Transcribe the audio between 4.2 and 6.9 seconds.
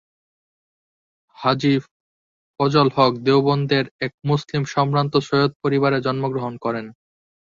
মুসলিম সম্ভ্রান্ত সৈয়দ পরিবারে জন্মগ্রহণ করেন।